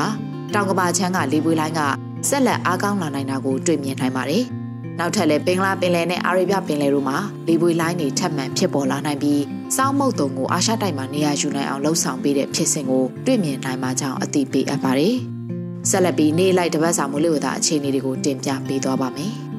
[0.54, 1.82] တောင်ကဘာချမ်းကလေပွေလိုင်းက
[2.30, 4.44] ဆက်လက်အားကောင်းလာနိုင်တာကိုတွေ့မြင်နိုင်ပါတယ်။
[5.00, 9.42] နောက်ထပ်လည်းဘင်္ဂလားပင်လယ်နဲ့အာရေဗျပင်လယ်တို့မှာလေပွေလိုင်းတွေထပ်မံဖြစ်ပေါ်လာနိုင်ပြီး
[9.76, 15.16] စောင်းမုတ်တုံကိုအာရှတိုက်မှာနေရာယူနိုင်အောင်လှုံ့ဆော်ပေးတဲ့ဖြစ်စဉ်ကိုတွေ့မြင်နိုင်မှာကြောင်းအသိပေးအပ်ပါတယ်။
[15.90, 19.36] ဆက်လက်ပြီးနေ့လိုက်တပတ်စာမိုးလေဝသအခြေအနေတွေကိုတင်ပြပေးသွားပါမယ်။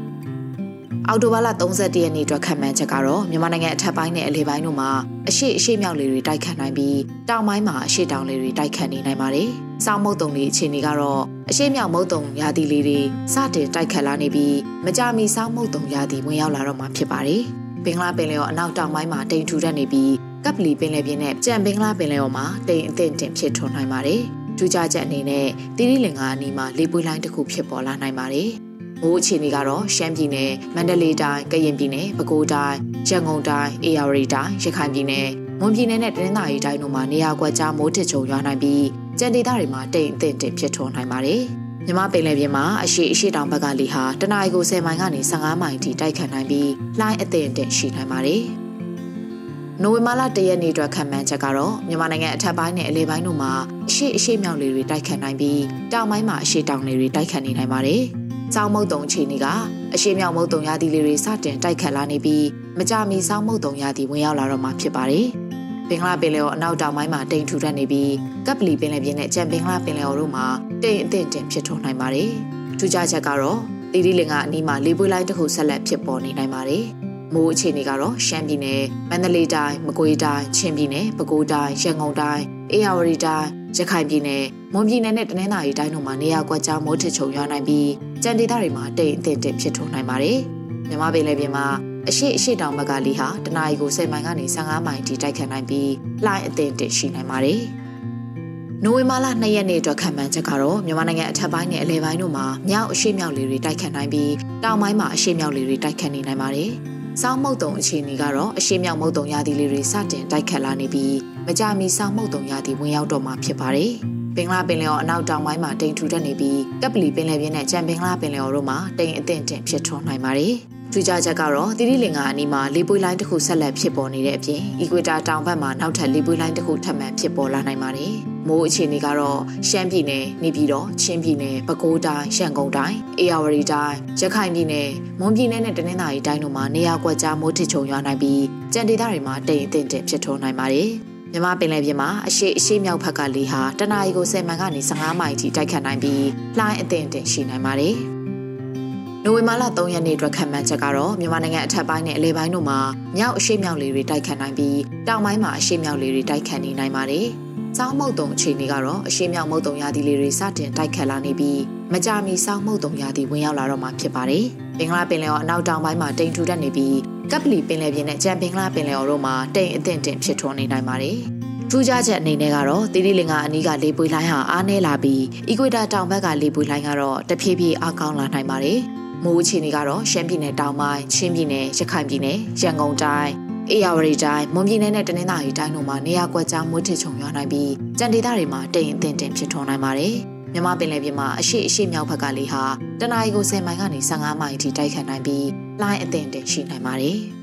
[1.08, 4.90] အော်တိုဘာလ31ရက်နေ့အတွက်ခံမှန်းချက်ကတော့မြန်မာနိုင်ငံအထက်ပိုင်းနဲ့အလယ်ပိုင်းတို့မှာ
[5.28, 9.48] အရှိအရှိမြောက်လေတွေတိုက်ခတ်နိုင်ပြီးတောင်ပိုင်းမှာအရှိတောင်လေတွေတိုက်ခတ်နေနိုင်ပါတယ်။
[9.84, 12.98] စောင်းမုတ်တုံလေးအခြေအနေကတော့အရှိမြောက်မုတ်တုံရာသီလေးတွေ
[13.34, 17.42] စတင်တိုက်ခတ်လာနေပြီးမကြမီစောင်းမုတ်တုံရာသီဝင်ရောက်လာတော့မှာဖြစ်ပါတယ်။
[17.84, 20.12] ဘင်္ဂလားပင်လယ်ော်အနောက်တောင်ပိုင်းမှာတိမ်ထူထပ်နေပြီး
[20.44, 24.20] ကပ်ပလီပင်လယ်ပြင်နဲ့ကြံဘင်္ဂလားပင်လယ်ော်မှာတိမ်အထင်တင်ဖြစ်ထွန်းနိုင်ပါတယ်။
[24.58, 28.50] ထူးခြားချက်အနေနဲ့တိရိလင်္ကာအနီးမှာလေပွေးလိုင်းတစ်ခုဖြစ်ပေါ်လာနိုင်ပါတယ်။
[29.02, 32.78] မိုးအခြေအနေကတော့ရှမ်းပြည်နယ်မန္တလေးတိုင်းကရင်ပြည်နယ်ပဲခူးတိုင်း
[33.08, 35.28] ရန်ကုန်တိုင်းအေရဝတီတိုင်းရခိုင်ပြည်နယ်
[35.60, 38.84] မွန်ပြည်နယ်နဲ့တနင်္သာရီတိုင်းတို့မှာနေရာကွက်ကြားမိုးထစ်ချုံရွာနိုင်ပြီး
[39.18, 41.42] ကြံဒေသတွေမှာတိမ်အထင်တင်ဖြစ်ထွန်းနိုင်ပါတယ်။
[41.86, 48.42] မြမပင်လယ်ပြင်မှာအရှိအရှိတောင်ဘက်ကလေဟာတနအီကို10မိုင်ကနေ15မိုင်ထိတိုက်ခတ်နိုင်ပြီးလှိုင်းအထင်တင်ရှိနိုင်ပါတယ်။
[49.82, 53.52] နိုဝင်ဘာလ၁ရက်နေ့အတွက်ခံမှန်းချက်ကတော့မြန်မာနိုင်ငံအထက်ပိုင်းနဲ့အလယ်ပိုင်းတို့မှာ
[53.88, 58.04] အရှိအရှိမြောက်လေတွေတိုက်ခတ်နိုင်ပြီးတောင်ပိုင်းမှာအရှိတောင်လေတွေတိုက်ခတ်နေနိုင်ပါတယ်။
[58.54, 59.46] စောင်းမုတ်တုံအခြေအနေက
[59.94, 62.46] အရှိမြောက်မုတ်တုံရာသီလေးတွေစတင်တိုက်ခတ်လာနေပြီး
[62.78, 65.26] မကြမီစောင်းမုတ်တုံရာသီဝင်ရောက်လာတော့မှာဖြစ်ပါတယ်။
[65.88, 68.12] ဘင်္ဂလားပင်လယ်ော်အနောက်တောင်ပိုင်းမှာတိမ်ထူထပ်နေပြီး
[68.46, 70.46] ကပ်ပလီပင်လယ်ပြင်နဲ့ကြံဘင်္ဂလားပင်လယ်ော်တို့မှာ
[70.82, 72.30] တိမ်အထင်တင်ဖြစ်ထွန်းနိုင်ပါတယ်။
[72.78, 73.60] ထူးခြားချက်ကတော့
[73.92, 76.84] တီတီလင်ကအနီးမှာလေပွေးလိုင်းတစ်ခုဆက်လက်ဖြစ်ပေါ်နေနိုင်ပါတယ်။
[77.34, 87.88] မိုးအခြေအနေကတော့ရှမ်းပြည်နယ်မန္တလေးတိုင်းမကွေးတိုင်းချင်းပြည်နယ်ပဲခူးတိုင်းရန်ကုန်တိုင်းအေရဝတီတိုင်းရခိုင်ပြည်နယ်မွန်ပြည်နယ်နဲ့တနင်္သာရီတိုင်းတို့မှာနေရာကွက်ကြားမိုးထစ်ချုံရွာနိုင်ပြီး
[88.22, 90.38] ကြံဒေသတွေမှာတိမ်အထင်တင်ဖြစ်ထွန်းနိုင်ပါတယ်။
[90.88, 91.66] မြမပင်လယ်ပြင်မှာ
[92.08, 95.92] အရှိအရှိတောင်ဘက်ကလီဟာတနအီကို10မိုင်ကနေ15မိုင်ထိတိုက်ခတ်နိုင်ပြီး
[96.24, 97.60] လှိုင်းအထင်တင်ရှိနိုင်ပါတယ်။
[98.84, 104.32] နိုဝင်ဘာလ2ရက်နေ့အတွက်ခံမှန်းချက်ကတော့မြန်မာနိုင်ငံအထက်ပိုင်းနဲ့အလယ်ပိုင်းတို့မှာမြောက်အရှိမြောက်လေတွေတိုက်ခတ်နိုင်ပြီး
[104.64, 106.70] တောင်ပိုင်းမှာအရှိမြောက်လေတွေတိုက်ခတ်နေနိုင်ပါတယ်။
[107.22, 113.92] စောင်းမုတ်တုံအခြေအနေကတော့အရှိမြောက်မုတ်တုံရာသီလေးတွေစတင်တိုက်ခတ်လာနေပြီးမကြမီစောင်းမုတ်တုံရာသီဝင်ရောက်တော့မှာဖြစ်ပါတယ်။
[114.36, 120.54] ဘင်္ဂလားပင်လယ်ော်အနောက်တောင်ပိုင်းမှာတိမ်ထူထပ်နေပြီးကပ်ပလီပင်လယ်ပြင်နဲ့ကြံဘင်္ဂလားပင်လယ်ော်တို့မှာတိမ်အထင်တင်ဖြစ်ထွန်းနိုင်ပါတယ်။
[120.92, 128.14] ထူထူးခြားချက်ကတော့သီရိလင်္ကာအနီးမှာလေပွေးလိုင်းတစ်ခုဆက်လက်ဖြစ်ပေါ်နေတဲ့အပြင်အီကွေတာတောင်ဘက်မှာနောက်ထပ်လေပွေးလိုင်းတစ်ခုထပ်မံဖြစ်ပေါ်လာနိုင်ပါတယ်။
[128.48, 134.88] မိုးအခြေအနေကတော့ရှမ်းပြည်နယ်၊နေပြည်တော်၊ချင်းပြည်နယ်၊ပဲခူးတိုင်း၊ရှမ်းကုန်းတိုင်း၊အေရဝတီတိုင်း၊ရခိုင်ပြည်နယ်၊
[135.20, 140.90] မွန်ပြည်နယ်နဲ့တနင်္သာရီတိုင်းတို့မှာနေရာကွက်ကြားမိုးထစ်ချုံရွာနိုင်ပြီးကြံဒေသတွေမှာတိမ်အထင်တင်ဖြစ်ထွန်းနိုင်ပါတယ်။
[141.32, 146.26] မြမပင်လယ်ပြင်မှာအရှိအရှိမြောက်ဘက်ကလေဟာတနအီကို10မိုင်ကနေ15မိုင်ထိတိုက်ခတ်နိုင်ပြီး
[146.58, 147.96] လှိုင်းအထင်တင်ရှိနိုင်ပါတယ်။
[149.24, 152.78] နိုဝင်ဘာလ3ရက်နေ့အတွက်ခံမှန်းချက်ကတော့မြန်မာနိုင်ငံအထက်ပိုင်းနဲ့အလဲပိုင်းတို့မှာ
[153.16, 157.28] မြောက်အရှိမြောက်လေတွေတိုက်ခတ်နိုင်ပြီးတောင်ပိုင်းမှာအရှိမြောက်လေတွေတိုက်ခတ်နေနိုင်ပါတယ်။
[157.76, 161.60] စောင်းမုတ်တုံအခြေအနေကတော့အရှိမြောက်မုတ်တုံရာသီလေတွေစတင်တိုက်ခတ်လာနေပြီး
[161.92, 164.44] မကြာမီစောင်းမုတ်တုံရာသီဝင်ရောက်လာတော့မှာဖြစ်ပါတယ်။
[164.78, 166.96] ဘင်္ဂလားပင်လယ်ော်အနောက်တောင်ပိုင်းမှာတိမ်ထူထပ်နေပြီး
[167.30, 171.16] ကပ်ပလီပင်လယ်ပြင်နဲ့ကြံဘင်္ဂလားပင်လယ်ော်တို့မှာတိမ်အထင်တင်ဖြစ်ထွန်းနေနိုင်ပါတယ်။
[171.70, 178.78] ထူးခြားချက်အနေနဲ့ကတော့တိတိလင်္ကာအနီးကလေပွေလိုင်းဟာအားနည်းလာပြီးအီကွေတာတောင်ဘက်ကလေပွေလိုင်းကတော့တဖြည်းဖြည်းအားကောင်းလာနိုင်ပါတယ်။
[179.24, 190.14] မိုးအခြေအနေကတော့ရှမ်းပြည်နယ်တောင်ပိုင်းချင်းပြည်နယ်ရခိုင်ပြည်နယ်ရန်ကုန်တိုင်း အေရဝတီတိုင်းမွန်ပြည်နယ်နဲ့တနင်္သာရီတိုင်းတို့မှာနေရာကွက်ကြားမိုးထစ်ချုံရွာနိုင်ပြီးကြံဒေသတွေမှာတိမ်အထင်တင်ဖြစ်ထွန်းနိုင်ပါတယ်။
[190.52, 192.62] မြမပင်လယ်ပြင်မှာအရှိအရှိမြောက်ဘက်ကလေဟာ
[193.00, 195.46] တနအီကို10မိုင်ကနေ15မိုင်အထိတိုက်ခတ်နိုင်ပြီး
[195.80, 197.18] လှိုင်းအထင်တင်ရှိနိုင်ပါတယ်။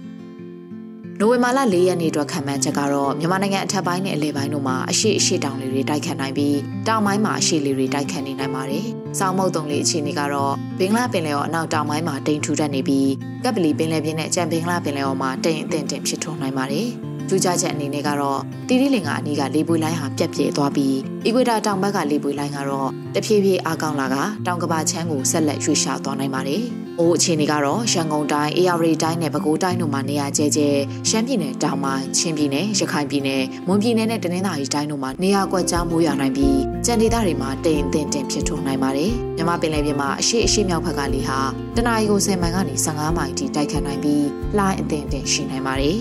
[1.19, 8.85] နိုဝင်ဘာလ၄ရက်နေ့အတွက်ခံမှန်းချက်ကတော့မြန်မာနိုင်ငံအထက်ပိုင်းနဲ့အလယ်ပိုင်းတို့မှာအရှိအရှိတောင်လေတွေတိုက်ခတ်နိုင်ပြီးတောင်ပိုင်းမှာအရှိလေတွေတိုက်ခတ်နေနိုင်ပါတယ်။
[9.19, 13.09] စောင်းမုတ်တုံလေးအခြေအနေကတော့ဘင်္ဂလားပင်လယ်ော်အနောက်တောင်ပိုင်းမှာတိမ်ထူထပ်နေပြီး
[13.43, 16.87] ကပ်ပလီပင်လယ်ပြင်နဲ့ကြံဘင်္ဂလားပင်လယ်ော်မှာတိမ်အထင်တင်ဖြစ်ထွန်းနိုင်ပါတယ်။
[17.27, 26.65] ထူးခြားချက်အနေနဲ့ကတော့တီရီလင်ကအနီးကလေပွေလိုင်းဟာပြက်ပြဲသွားပြီးအီကွေတာတောင်ဘက်ကလေပွေလိုင်းကတော့တဖြည်းဖြည်းအားကောင်းလာကတောင်ကဘာချမ်းကိုဆက်လက်ရွှေ့ရှားသွားနိုင်ပါတယ်။။
[26.99, 30.67] အိုးအခြေအနေကတော့ရန်ကုန်တိုင်း၊အေရဝတီတိုင်းနဲ့ပဲခူးတိုင်းတို့မှာနေရာကျဲကျဲ
[31.09, 41.39] ရှမ်းပြည်နယ်တောင်ပိုင်း၊ချင်းပြည်နယ်၊ရခိုင်ပြည်နယ်၊မွန်ပြည်နယ်နဲ့တနင်္သာရီတိုင်းတို့မှာနေရာကွက်ကြားမိုးရွာနိုင်ပြီးကြံဒေသတွေမှာတိမ်အထင်တင်ဖြစ်ထွန်းနိုင်ပါတယ်။မြမပင်လယ်ပြင်မှာအရှိအရှိမြောက်ဘက်ကလေဟာ
[41.75, 44.25] တနအီကို10မိုင်ကနေ15မိုင်ထိတိုက်ခတ်နိုင်ပြီး
[44.57, 45.99] လှိုင်းအထင်တင်ရှိနိုင်ပါတယ်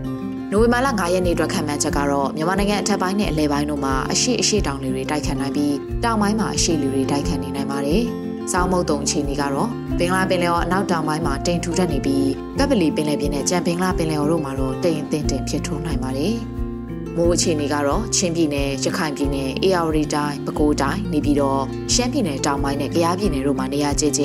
[0.50, 5.74] ။နိုဝင်ဘာလ9ရက်နေ့အတွက်ခံမှန်းချက်ကတော့မြန်မာနိုင်ငံအထက်ပိုင်းနဲ့အလဲပိုင်းတို့မှာအရှိအရှိတောင်တွေတိုက်ခတ်နိုင်ပြီး
[6.04, 8.04] တောင်ပိုင်းမှာအရှိလေတွေတိုက်ခတ်နေနိုင်ပါတယ်။
[8.52, 16.36] စောင်းမုတ်တုံအခြေအနေကတော့ ဘင်္ဂလားပင်လယ်ော်အနောက်တောင်ပိုင်းမှာတိမ်ထူထပ်နေပြီးကပ်ပလီပင်လယ်ပြင်နဲ့ကြံဘင်္ဂလားပင်လယ်ော်တို့မှာတော့တိမ်အထင်တင်ဖြစ်ထွန်းနိုင်ပါတယ်။
[17.16, 24.22] မိုးအခြေအနေကတော့ချင်းပြည်နယ်၊ရခိုင်ပြည်နယ်၊အေရဝတီတိုင်း၊ပဲခူးတိုင်းနေပြီးတော့ရှမ်းပြည်နယ်တောင်ပိုင်းနဲ့ကယားပြည်နယ်တို့မှာနေရာကျကျ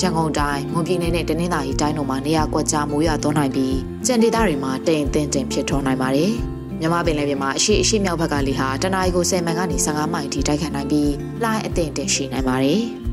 [0.00, 6.32] ရန်ကုန်တိုင်း၊မွန်ပြည်နယ်နဲ့တနင်္သာရီတိုင်းတို့မှာနေရာကွက်ကြားမိုးရွာသွန်းနိုင်ပြီးကြံဒေသတွေမှာတိမ်အထင်တင်ဖြစ်ထွန်းနိုင်ပါတယ်။
[6.80, 12.82] မြမပင်လယ်ပြင်မှာအရှိအရှိမြောက်ဘက်ကလေဟာတနအီကို10မိုင်ကနေ15မိုင်ထိတိုက်ခတ်နိုင်ပြီးလှိုင်းအထင်တင်ရှိနိုင်ပါတယ်။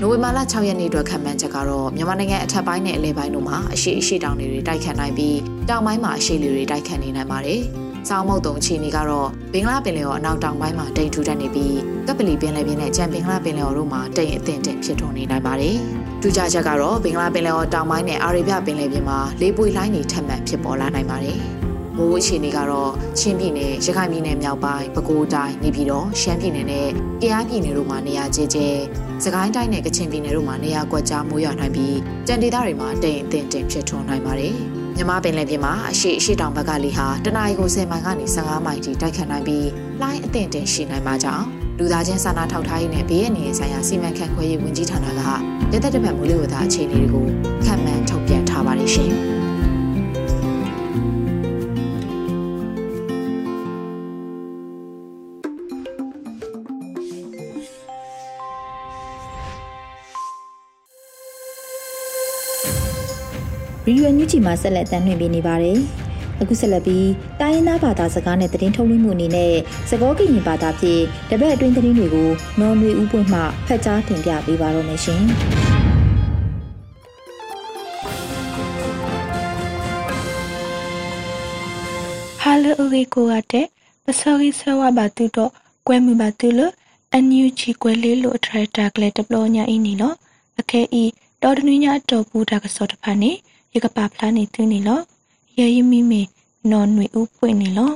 [0.00, 7.60] နိုဝင်ဘာလ6ရက်နေ့အတွက်ခံမှန်းချက်ကတော့မြန်မာနိုင်ငံအထက်ပိုင်းနဲ့အလယ်ပိုင်းတို့မှာအရှိအရှိတောင်တွေတိုက်ခတ်နိုင်ပြီးတောင်ပိုင်းမှာအရှိလေတွေတိုက်ခတ်နေနိုင်ပါတယ်။
[8.08, 15.76] စောင်းမုတ်တုံအခြေအနေကတော့ဘင်္ဂလားပင်လယ်ော်အနောက်တောင်ပိုင်းမှာတိမ်ထူထပ်နေပြီးကပလီပင်လယ်ပြင်နဲ့ကြံဘင်္ဂလားပင်လယ်ော်တို့မှာတိမ်အထင်တင်ဖြစ်ထွန်းနေနိုင်ပါတယ်။
[16.20, 21.38] ထူးခြားချက်ကတော့ဘင်္ဂလားပင်လယ်ော်တောင်ပိုင်းနဲ့အာရေဗျပင်လယ်ပြင်မှာလေပွေလိုင်းတွေထပ်မံဖြစ်ပေါ်လာနိုင်ပါတယ်။
[21.96, 26.88] မိုးအခြေအနေကတော့ချင်းပြည်နယ်ရခိုင်ပြည်နယ်မြောက်ပိုင်းပဲခူးတိုင်းနေပြည်တော်ရှမ်းပြည်နယ်နဲ့
[27.22, 28.60] ကယားပြည်နယ်တို့မှာနေရာကျကျ
[29.24, 34.56] စကိုင်းတိုင်းနဲ့ကချင်ပြည်နယ်တို့မှာနေရာကွက်ကြားမိုးရွာနိုင်ပြီးကြံဒေသတွေမှာတိမ်အထင်တင်ဖြစ်ထွန်းနိုင်ပါတယ်။
[34.96, 39.68] မြမပင်လယ်ပြင်မှာအရှိအရှိတောင်ဘက်ကလေဟာတနအီကို10မိုင်ကနေ15မိုင်ထိတိုက်ခတ်နိုင်ပြီး
[40.02, 41.44] လိုင်းအထင်တင်ရှိနိုင်ပါကြောင်း
[41.78, 47.26] လူသားချင်းစာနာထောက်ထားရေးနဲ့ဘေးအန္တရာယ်ဆိုင်ရာစီမံခန့်ခွဲရေးဝန်ကြီးဌာနကလက်သက်တပတ်မိုးလေဝသအခြေအနေတွေကို
[47.64, 49.12] ခန့်မှန်းထုတ်ပြန်ထားပါတယ်ရှင်။
[64.06, 65.78] ရီဒီယိုညူချီမှာဆက်လက်တမ်းလွှင့်ပေးနေပါတယ်။
[66.40, 67.08] အခုဆက်လက်ပြီး
[67.40, 69.54] တိုင်းရင်းသားဘာသာစကားနဲ့သတင်းထုတ်လွှင့်မှုအနေနဲ့
[69.90, 75.22] စကောကရင်ဘာသာဖြင့်တပတ်အတွင်းသတင်းတွေကိုနော်နွေဦးပွင့်မှဖတ်ကြားတင်ပြပေးပါရမရှင်။
[82.40, 83.66] ဟာလအရီကိုရတဲ့
[84.04, 85.52] ပစောရီဆဝဘာတူတော့
[85.86, 86.72] ကွဲမှုပါတူလို့
[87.12, 90.16] အန်ယူချီကွဲလေးလို့အထရက်တာကလေးတပလို့ညာအင်းနီနော်
[90.60, 91.04] အခဲဤ
[91.42, 93.32] တော်တနည်းညာတော်ပူတာကစောတဖာနေ
[93.76, 95.00] ရကပါဖလားနေသူနေလော
[95.58, 96.22] ရဲရမိမေ
[96.70, 97.90] နော်နွေဥပွင့်နေလော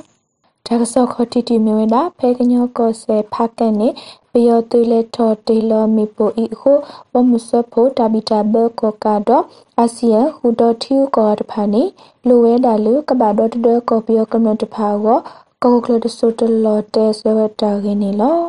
[0.67, 3.89] ဒါကစောခတီတီမြဝဒဖဲကညောကောဆေဖာကန်နေ
[4.31, 6.73] ပယောတူလက်ထော်တေလောမီပိုဤခု
[7.13, 9.29] ဝမစဖို့တာဘီတာဘကောကာဒ
[9.77, 11.83] အာဆီယံဟူဒထီကောတဖာနေ
[12.27, 15.19] လိုဝဲဒါလူကဘာဒတ်ဒကောပီယောကမ္နတဖာကို
[15.63, 18.39] ကောကလဒဆိုတလော်တဲဆွဲတာခင်းနေလော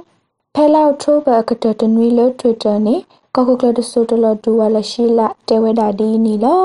[0.54, 2.96] ဖဲလောက်ထိုးဘကတတနွေလို့ Twitter နေ
[3.34, 6.62] ကောကလဒဆိုတလော်ဒူဝါလရှိလာတဲဝဲဒါဒီနေလော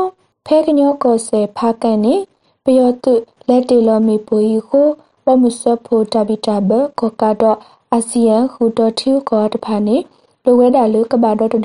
[0.50, 2.16] ဖဲကညောကောဆေဖာကန်နေ
[2.64, 3.14] ပယောတု
[3.50, 4.88] လက်တေလောမီပူယီကို
[5.26, 7.58] ဝမစဖိုတဘီတဘကောကတော့
[7.94, 9.98] အာဆီယံဟူတော်ထူကောတဖာနေ
[10.44, 11.56] လိုဝဲတာလူကဘာတော့တ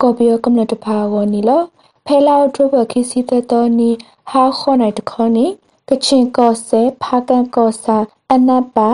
[0.00, 1.62] ကောပီယောကမ္လတဖာဝနီလော
[2.06, 3.90] ဖဲလောက်ဒုဘခိစီတတော်နီ
[4.30, 5.46] ဟာခေါနိုင်တခေါနီ
[5.88, 7.96] ကချင်ကောဆဲဖာကန်ကောဆာ
[8.32, 8.90] အနပ်ပါ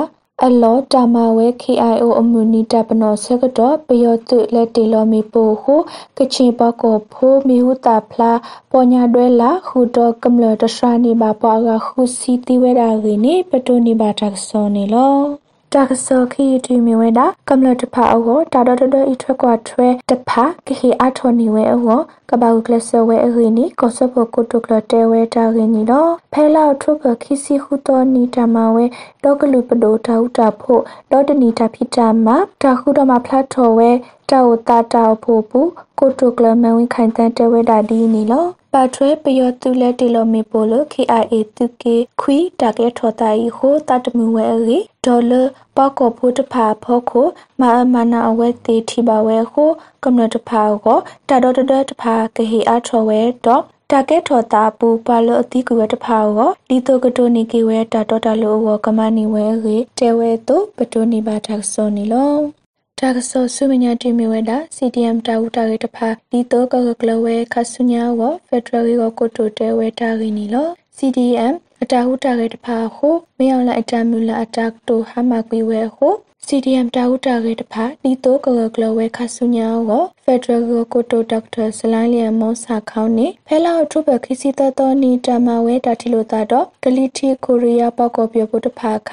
[0.46, 5.74] အလောတာမဝဲ KIO အမှုနီတပနောဆကတော့ပယောတုလက်တီလောမီပိုဟု
[6.16, 8.38] ကချင်ပကောဖိုးမီဟုတာဖလား
[8.70, 21.98] ပေါ်ညာတွဲလာခုတော့ကမ္လတရှရာနေပါပွားကခုစီတီဝဲတာရင်းနေပတိုနေပါတက်စောနေလော တာကစောခီတီမီဝဲတာကမ္လတဖာအောတာဒဒဒဤထွက်ကွာထွဲတဖာကဟီအထောနေဝဲအော
[22.30, 28.84] ကပောက်ကလဆဝဲအရင်းနီကောဆပကိုတုကလတဲဝဲတာရင်းနီတော့ဖဲလောက်ထုပခီစီခုတော်နီတမဝဲ
[29.24, 33.90] တော့ကလူပဒိုတာဟုတာဖို့တော့တနီတာဖိတာမှာတာခုတော့မှာဖ lat ထော်ဝဲ
[34.30, 35.60] တောက်တာတောက်ဖို့ပူ
[35.98, 45.42] ကိုတုကလမဝင်းခိုင်တန်တဲဝဲတာဒီနီလောပါထွဲပယောတူလက်တီလိုမီပိုလို KIA တူကေခွီတာကေထောတာဤဟိုတတ်မှုဝဲရီဒေါ်လာ
[45.76, 47.26] ပောက်ကောဖို့တဖာဖို့ခို
[47.60, 49.70] မာအမနာအဝဲတီထီပါဝဲခို
[50.04, 62.57] ကမ္နတဖာကိုတာဒေါ်တဒတဖာကဟီအားထောဝဲတော့တာကက်ထော်တာပူပါလအတိကူဝဲတဖာကိုဒီတိုကတိုနီကေဝဲတာတော်တာလိုဝကမနီဝဲရေတဲဝဲတို့ပတိုနီပါတာဆောနီလော
[63.02, 73.08] တာကဆောဆုမညာတီမီဝဲတာ CDM တာဝတာရေတဖာဒီတိုကကကလဝဲခဆုညာဝဖက်ဒရယ်ကိုကိုတိုတဲဝဲတာရင်းနီလော CDM အတာဟုတာရေတဖာဟု
[73.38, 76.08] မယောင်လာအတမူလာအတာတိုဟာမကွေဝဲဟု
[76.46, 79.90] CDM တာဟုတာရေတဖာဒီတိုကကကလဝဲခဆုညာဝ
[80.24, 89.10] ဖက်ဒရယ်ကိုကိုတိုဒေါက်တာဆလိုင်းလျံမောစာခေါင်းနေဖဲလာထုဘခိစီတတော်နီတမဝဲတာတီလိုတာတော့ဂလီတီကိုရီးယားပေါကောပြဖို့တဖာခ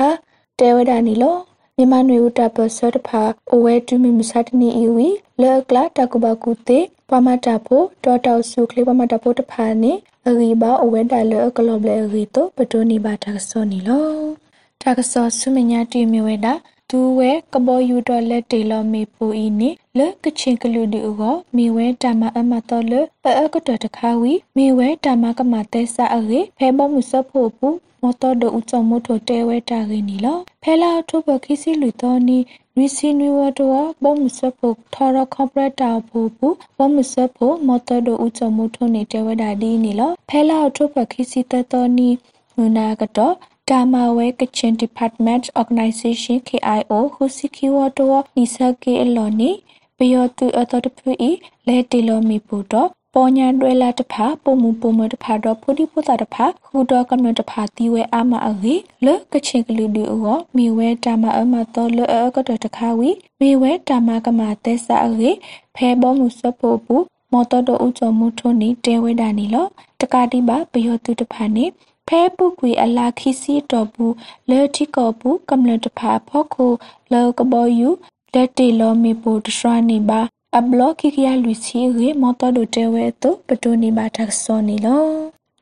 [0.60, 1.38] တဲဝဒနီလော
[1.78, 5.08] မြန်မာနွေဦးတာပစောတဖာအဝဲတူမီမစတနီအီဝီ
[5.42, 9.94] လောကလာတကုဘကုတေပမတာဖို့တောတောက်စုကလေးပမတာဖို့တဖာနေ
[10.28, 14.10] အရီဘာအဝဲတာလောကလောဘလေရီတိုပတိုနီဘာတာဆောနီလော
[14.82, 16.54] တာကဆောဆုမညာတီမီဝဲတာ
[16.90, 27.70] သူဝဲကဘောယူတော်လက်တေလောမေပူဤနိလကချင်းကလူဒီဥကိုမေဝဲတာမအမတော်လပအကတော်တခါဝီမေဝဲတာမကမတဲဆာအေဖဲဘောမှုစဖို့ပူ
[28.02, 32.38] မော်တော်ဒဥချုံမို့ထိုတဲဝဲတာရင်းနီလောဖဲလာထုဘခိစီလူတော်နီ
[32.78, 42.10] ရီစီနွေဝတော်ဘောမှုစဖို့ထော်ရကော့ပရက်တာဖို့ပူဘောမှုစဖို့မော်တော်ဒဥချုံမို့ထိုနေတဲဝဲတာဒီနီလောဖဲလာထုဘခိစီတတော်နီ
[42.56, 43.36] နုနာကတော့
[43.70, 49.52] တာမာဝဲကချင် Department Organization KIO ဟူစီကီဝတော်နိစကေအလော်နီ
[49.98, 51.32] ပယောတူအတော်တဖူဤ
[51.68, 58.76] လဲတီလိုမီပူတော့ ပေါ်ညာတွဲလာတဖာပုံမူပုံမတဖာတော့ဖူဒီပူတာတဖာဟူတော့ကမ္နတဖာတီဝဲအာမအဂေ
[59.06, 65.32] လကချင်ကလူဒီအောမိဝဲတာမအမတော်လအကတတခါဝီမိဝဲတာမကမတဲဆာအဂေ
[65.76, 66.96] ဖဲဘောမှုစပိုပူ
[67.32, 69.66] မော်တော်တို့ဥချုံမှုထုံနီတဲဝဲတာနီလော
[70.02, 71.66] တကာတိပါပယောတူတဖာနေ
[72.08, 74.14] ဖဲပုကွေအလာခီစီတော်ဘူး
[74.50, 76.68] လေတီကောဘူးကမ္လတဖာဖောက်ခု
[77.14, 77.90] လောကဘောယူ
[78.34, 80.22] လက်တေလောမေပိုတရွှာနေပါ
[80.60, 85.06] အဘလော့ခိကရလူစီရေမော်တော်ဒိုတဲဝဲတော့ပတိုနေပါတက်စောနေလော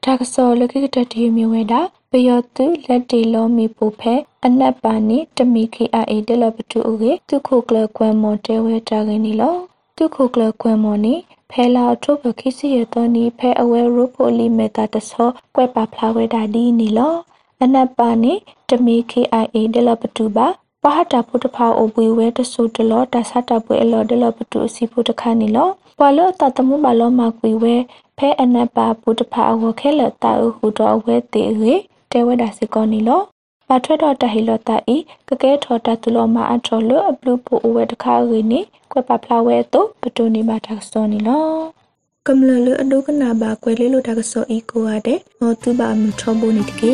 [0.03, 4.13] တက်စောလခိကတတီမြဝဲတာပယောတုလက်တေလောမေပိုဖဲ
[4.45, 9.55] အနက်ပါနေတမီခေအာအေတလပတူရေသူခုကလကွမ်မော်တဲဝဲတာကနေလော
[9.97, 11.15] သူခုကလကွမ်မော်နေ
[11.51, 17.15] ဖဲလာထုပခိစီရတော့နီဖဲအဝဲရုပိုလီမေတာတဆောကွဲပါဖလာဝဲတာဒီနီလော
[17.63, 18.33] အနက်ပါနေ
[18.69, 20.47] တမီ KIA ဒလပတူပါ
[20.83, 25.69] ပဟတာဖုတဖာအပွေဝဲတဆူတလောတဆတာပွေအလောဒလပတူအစီဖုတခါနီလော
[25.99, 27.75] ပလောတတမှုဘလောမကွေဝဲ
[28.17, 31.73] ဖဲအနက်ပါဖုတဖာအဝခဲလတာဟုတော်ဝဲတေရေ
[32.11, 33.21] တဲဝဲတာစကောနီလော
[33.67, 38.59] ပါထွက်တော့တဟီလတာဤကကဲထော်တတူလောမအထော်လအပလူပိုအဝဲတခါရီနီ
[38.91, 41.47] ကွက်ပါဖလာဝဲတော့ပတူနီပါတာစောနီလော
[42.27, 46.93] ကမ္လလအဒုကနာဘာကွယ်လေးလိုတာကစောဤကိုရတဲ့ဟောသူပါမထောဖို့နေတကေ